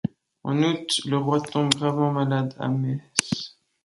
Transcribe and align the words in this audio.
En 0.43 0.63
août, 0.63 1.01
le 1.05 1.17
roi 1.19 1.39
tombe 1.41 1.75
gravement 1.75 2.11
malade 2.11 2.55
à 2.57 2.67
Metz. 2.69 3.51